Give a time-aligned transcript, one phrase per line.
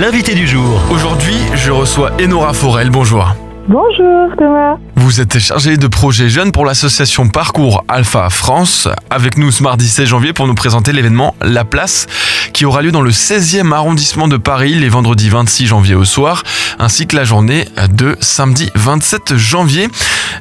[0.00, 0.80] l'invité du jour.
[0.90, 2.90] Aujourd'hui, je reçois Enora Forel.
[2.90, 3.34] Bonjour.
[3.66, 4.76] Bonjour Thomas.
[4.98, 8.88] Vous êtes chargé de projet jeunes pour l'association Parcours Alpha France.
[9.10, 12.06] Avec nous ce mardi 16 janvier pour nous présenter l'événement La Place
[12.54, 16.42] qui aura lieu dans le 16e arrondissement de Paris les vendredis 26 janvier au soir
[16.78, 19.88] ainsi que la journée de samedi 27 janvier.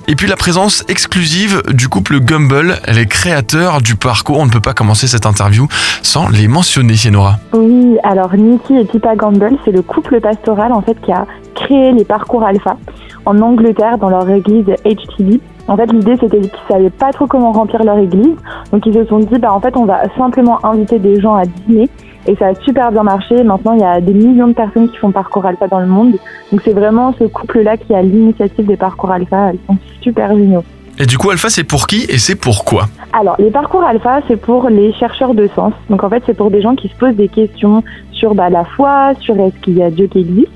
[0.08, 4.40] Et puis la présence exclusive du couple Gumble, les créateurs du parcours.
[4.40, 5.68] On ne peut pas commencer cette interview
[6.02, 7.40] sans les mentionner, Nora.
[7.52, 11.92] Oui, alors Nikki et Pippa Gumble, c'est le couple pastoral en fait qui a créé
[11.92, 12.78] les parcours alpha
[13.26, 15.40] en Angleterre dans leur église HTB.
[15.68, 18.36] En fait, l'idée c'était qu'ils savaient pas trop comment remplir leur église,
[18.72, 21.46] donc ils se sont dit bah en fait on va simplement inviter des gens à
[21.46, 21.90] dîner
[22.28, 23.44] et ça a super bien marché.
[23.44, 26.16] Maintenant, il y a des millions de personnes qui font parcours alpha dans le monde.
[26.52, 29.52] Donc c'est vraiment ce couple-là qui a l'initiative des parcours alpha.
[29.54, 30.64] Ils sont super géniaux.
[30.98, 34.38] Et du coup, alpha, c'est pour qui et c'est pourquoi Alors, les parcours alpha, c'est
[34.38, 35.74] pour les chercheurs de sens.
[35.90, 38.64] Donc en fait, c'est pour des gens qui se posent des questions sur bah, la
[38.64, 40.52] foi, sur est-ce qu'il y a Dieu qui existe.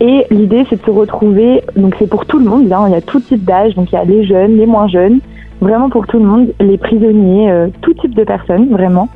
[0.00, 2.96] Et l'idée, c'est de se retrouver, donc c'est pour tout le monde, hein, il y
[2.96, 5.20] a tout type d'âge, donc il y a les jeunes, les moins jeunes,
[5.60, 9.08] vraiment pour tout le monde, les prisonniers, euh, tout type de personnes, vraiment.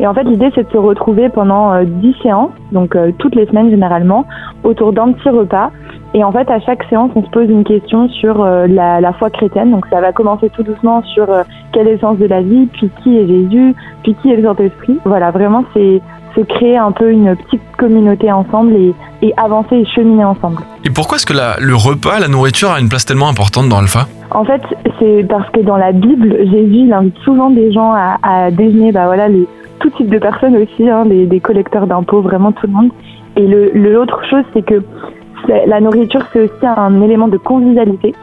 [0.00, 3.34] Et en fait, l'idée, c'est de se retrouver pendant euh, 10 séances, donc euh, toutes
[3.34, 4.24] les semaines généralement,
[4.64, 5.70] autour d'un petit repas.
[6.14, 9.12] Et en fait, à chaque séance, on se pose une question sur euh, la, la,
[9.12, 9.70] foi chrétienne.
[9.70, 11.26] Donc ça va commencer tout doucement sur
[11.72, 14.42] quel est le sens de la vie, puis qui est Jésus, puis qui est le
[14.44, 14.98] Saint-Esprit.
[15.04, 16.00] Voilà, vraiment, c'est
[16.34, 20.58] se créer un peu une petite communauté ensemble et, et avancer et cheminer ensemble.
[20.84, 23.78] Et pourquoi est-ce que la, le repas, la nourriture a une place tellement importante dans
[23.78, 24.06] Alpha?
[24.30, 24.62] En fait,
[24.98, 28.90] c'est parce que dans la Bible, Jésus il invite souvent des gens à, à déjeuner,
[28.92, 29.46] bah voilà, les,
[29.80, 32.90] tout type de personnes aussi, hein, des, des collecteurs d'impôts, vraiment tout le monde.
[33.36, 34.82] Et l'autre le, chose, c'est que
[35.66, 38.14] la nourriture, c'est aussi un élément de convivialité.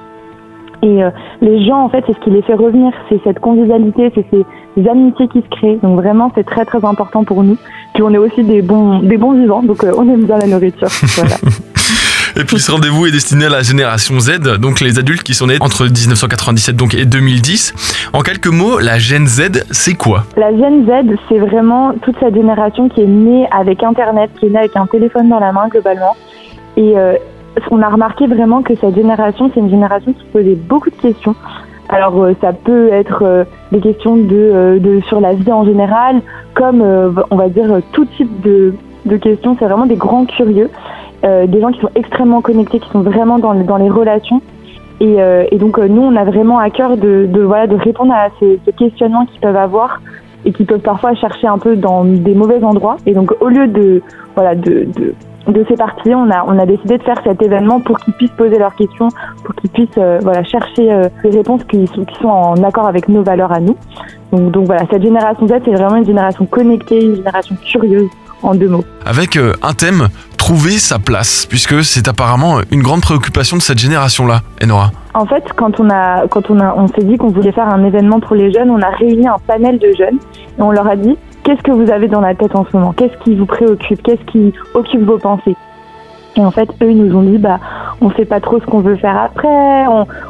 [0.84, 1.10] Et euh,
[1.42, 4.90] les gens, en fait, c'est ce qui les fait revenir, c'est cette convivialité, c'est ces
[4.90, 5.80] amitiés qui se créent.
[5.84, 7.58] Donc vraiment, c'est très très important pour nous.
[7.94, 10.48] Puis on est aussi des bons, des bons vivants, donc euh, on aime bien la
[10.48, 10.90] nourriture.
[11.16, 11.36] Voilà.
[12.40, 15.48] Et puis ce rendez-vous est destiné à la génération Z, donc les adultes qui sont
[15.48, 18.10] nés entre 1997 donc, et 2010.
[18.14, 20.24] En quelques mots, la Gen Z, c'est quoi?
[20.38, 24.50] La Gen Z, c'est vraiment toute cette génération qui est née avec Internet, qui est
[24.50, 26.16] née avec un téléphone dans la main globalement.
[26.78, 27.16] Et euh,
[27.70, 31.36] on a remarqué vraiment que cette génération, c'est une génération qui posait beaucoup de questions.
[31.90, 36.22] Alors euh, ça peut être euh, des questions euh, de, sur la vie en général,
[36.56, 36.82] comme
[37.30, 38.74] on va dire tout type de,
[39.18, 39.56] questions.
[39.60, 40.70] C'est vraiment des grands curieux,
[41.24, 44.42] des gens qui sont extrêmement connectés, qui sont vraiment dans, les relations.
[45.00, 49.26] Et, donc nous, on a vraiment à cœur de, voilà de répondre à ces, questionnements
[49.26, 50.02] qu'ils peuvent avoir
[50.44, 52.98] et qui peuvent parfois chercher un peu dans des mauvais endroits.
[53.06, 54.02] Et donc au lieu de
[54.36, 54.88] voilà de
[55.48, 58.32] de ces parties, on a, on a décidé de faire cet événement pour qu'ils puissent
[58.38, 59.10] poser leurs questions,
[59.44, 62.88] pour qu'ils puissent euh, voilà, chercher euh, des réponses qui sont, qui sont en accord
[62.88, 63.76] avec nos valeurs à nous.
[64.32, 68.10] Donc, donc voilà, cette génération Z, c'est vraiment une génération connectée, une génération curieuse,
[68.44, 68.84] en deux mots.
[69.06, 70.08] Avec euh, un thème,
[70.38, 74.92] trouver sa place, puisque c'est apparemment une grande préoccupation de cette génération-là, Enora.
[75.14, 77.84] En fait, quand on, a, quand on, a, on s'est dit qu'on voulait faire un
[77.84, 80.18] événement pour les jeunes, on a réuni un panel de jeunes
[80.58, 82.94] et on leur a dit qu'est-ce que vous avez dans la tête en ce moment?
[82.94, 84.02] Qu'est-ce qui vous préoccupe?
[84.04, 85.56] Qu'est-ce qui occupe vos pensées?
[86.38, 87.60] Et en fait, eux, ils nous ont dit, bah,
[88.00, 89.86] on ne sait pas trop ce qu'on veut faire après,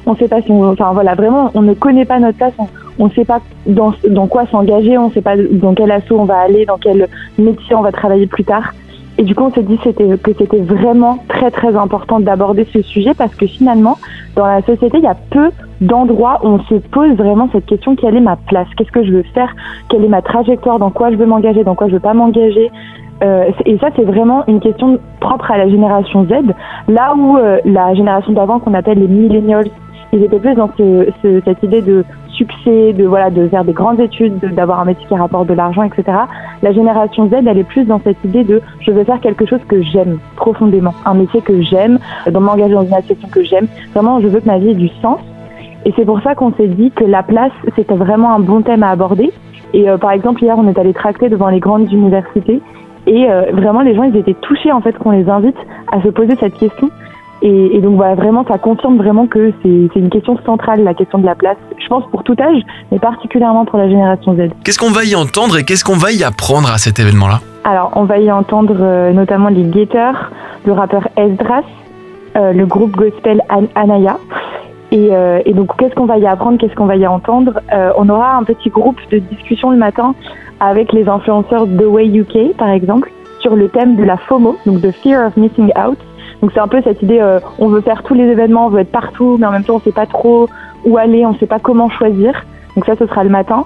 [0.06, 2.54] on ne sait pas si on Enfin, voilà, vraiment, on ne connaît pas notre place,
[2.98, 6.20] on ne sait pas dans, dans quoi s'engager, on ne sait pas dans quel assaut
[6.20, 7.08] on va aller, dans quel
[7.38, 8.74] métier on va travailler plus tard.
[9.22, 13.14] Et du coup, on s'est dit que c'était vraiment très très important d'aborder ce sujet
[13.14, 14.00] parce que finalement,
[14.36, 17.96] dans la société, il y a peu d'endroits où on se pose vraiment cette question
[17.96, 18.66] quelle est ma place?
[18.76, 19.56] Qu'est-ce que je veux faire?
[19.90, 20.80] Quelle est ma trajectoire?
[20.80, 21.64] Dans quoi je veux m'engager?
[21.64, 22.72] Dans quoi je veux pas m'engager?
[23.24, 26.56] Euh, et ça, c'est vraiment une question propre à la génération Z,
[26.88, 29.68] là où euh, la génération d'avant, qu'on appelle les millennials,
[30.14, 32.04] ils étaient plus dans ce, ce, cette idée de
[32.34, 35.84] succès, de voilà, de faire des grandes études, d'avoir un métier qui rapporte de l'argent,
[35.84, 36.18] etc.
[36.62, 39.62] La génération Z, elle est plus dans cette idée de je veux faire quelque chose
[39.68, 42.00] que j'aime profondément, un métier que j'aime,
[42.30, 43.68] dans m'engager dans une association que j'aime.
[43.94, 45.20] Vraiment, je veux que ma vie ait du sens.
[45.86, 48.84] Et c'est pour ça qu'on s'est dit que la place, c'était vraiment un bon thème
[48.84, 49.32] à aborder.
[49.74, 52.62] Et euh, par exemple, hier, on est allé tracter devant les grandes universités.
[53.08, 55.58] Et euh, vraiment, les gens, ils étaient touchés en fait qu'on les invite
[55.92, 56.90] à se poser cette question.
[57.42, 61.18] Et, et donc voilà, vraiment, ça confirme vraiment que c'est une question centrale, la question
[61.20, 61.58] de la place.
[61.80, 62.62] Je pense pour tout âge,
[62.92, 64.50] mais particulièrement pour la génération Z.
[64.64, 67.40] Qu'est-ce qu'on va y entendre et qu'est-ce qu'on va y apprendre à cet événement-là?
[67.64, 70.32] Alors, on va y entendre euh, notamment les Gators,
[70.66, 71.64] le rappeur Esdras,
[72.36, 74.18] euh, le groupe gospel An Anaya.
[74.92, 77.60] Et, euh, et donc, qu'est-ce qu'on va y apprendre Qu'est-ce qu'on va y entendre?
[77.74, 80.14] Euh, On aura un petit groupe de discussion le matin
[80.60, 84.82] avec les influenceurs The Way UK, par exemple, sur le thème de la FOMO, donc
[84.82, 85.98] de Fear of Missing Out.
[86.42, 88.80] Donc, c'est un peu cette idée, euh, on veut faire tous les événements, on veut
[88.80, 90.48] être partout, mais en même temps, on ne sait pas trop
[90.86, 92.34] où aller, on ne sait pas comment choisir.
[92.76, 93.66] Donc ça, ce sera le matin.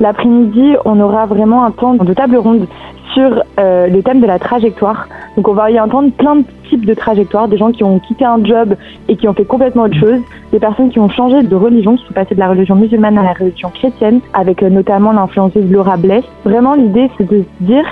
[0.00, 2.66] L'après-midi, on aura vraiment un temps de table ronde
[3.14, 5.08] sur euh, le thème de la trajectoire.
[5.36, 8.24] Donc on va y entendre plein de types de trajectoires, des gens qui ont quitté
[8.24, 8.74] un job
[9.08, 10.20] et qui ont fait complètement autre chose,
[10.52, 13.22] des personnes qui ont changé de religion, qui sont passées de la religion musulmane à
[13.22, 16.24] la religion chrétienne, avec euh, notamment l'influenceuse Laura Bless.
[16.44, 17.84] Vraiment l'idée c'est de se dire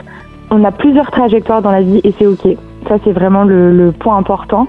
[0.51, 2.57] on a plusieurs trajectoires dans la vie et c'est ok.
[2.89, 4.67] Ça c'est vraiment le, point important.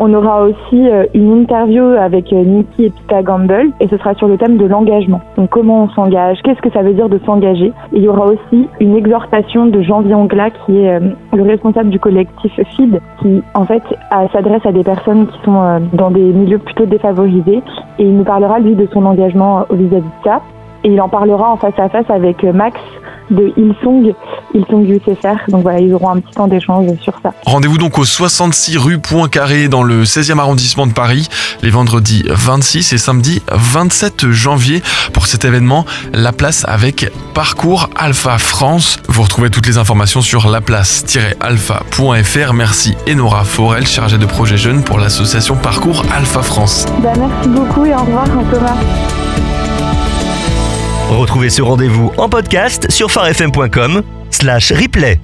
[0.00, 4.14] On aura aussi euh, une interview avec euh, Nikki et Pita Gamble et ce sera
[4.14, 5.20] sur le thème de l'engagement.
[5.36, 7.72] Donc comment on s'engage, qu'est-ce que ça veut dire de s'engager?
[7.92, 11.00] Il y aura aussi une exhortation de Jean Viongla qui est euh,
[11.32, 13.82] le responsable du collectif FID qui en fait
[14.32, 17.62] s'adresse à des personnes qui sont dans des milieux plutôt défavorisés
[17.98, 20.42] et il nous parlera lui de son engagement vis-à-vis de ça.
[20.84, 22.78] Et il en parlera en face à face avec Max
[23.30, 24.14] de Ilsong,
[24.54, 25.48] Ilsong UCFR.
[25.48, 27.32] Donc voilà, ils auront un petit temps d'échange sur ça.
[27.44, 31.28] Rendez-vous donc au 66 rue Poincaré dans le 16e arrondissement de Paris,
[31.62, 34.82] les vendredis 26 et samedi 27 janvier
[35.12, 38.98] pour cet événement La Place avec Parcours Alpha France.
[39.08, 42.52] Vous retrouvez toutes les informations sur laplace-alpha.fr.
[42.52, 46.86] Merci Enora Forel, chargée de projet jeunes pour l'association Parcours Alpha France.
[47.02, 48.76] Bah, merci beaucoup et au revoir Thomas.
[51.08, 55.18] Retrouvez ce rendez-vous en podcast sur farfm.com slash replay.